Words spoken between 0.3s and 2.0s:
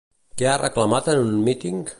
Què ha reclamat en un míting?